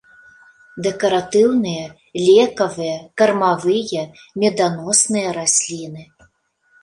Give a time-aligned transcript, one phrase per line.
[0.85, 1.83] Дэкаратыўныя,
[2.29, 4.03] лекавыя, кармавыя,
[4.45, 6.03] меданосныя расліны.